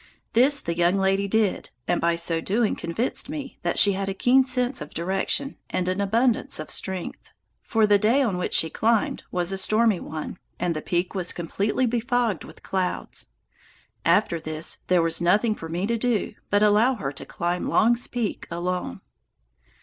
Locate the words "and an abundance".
5.69-6.59